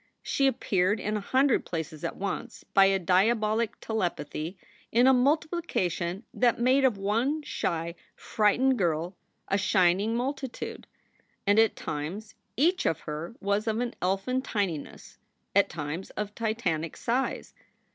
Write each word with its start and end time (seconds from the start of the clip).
She 0.23 0.47
appeared 0.47 0.99
in 0.99 1.15
a 1.15 1.19
hundred 1.21 1.63
places 1.63 2.03
at 2.03 2.15
once 2.15 2.63
by 2.63 2.85
a 2.85 2.97
diabolic 2.97 3.79
telepathy 3.79 4.57
in 4.91 5.05
a 5.05 5.13
multiplication 5.13 6.23
that 6.33 6.59
made 6.59 6.83
of 6.83 6.97
one 6.97 7.43
shy, 7.43 7.93
frightened 8.15 8.79
girl 8.79 9.15
a 9.47 9.59
shining 9.59 10.15
multitude. 10.15 10.87
And 11.45 11.59
at 11.59 11.75
times 11.75 12.33
each 12.57 12.87
of 12.87 13.01
her 13.01 13.35
was 13.39 13.67
of 13.67 13.79
an 13.79 13.93
elfin 14.01 14.41
tininess, 14.41 15.19
at 15.55 15.69
times 15.69 16.09
of 16.17 16.33
titanic 16.33 16.97
size. 16.97 17.53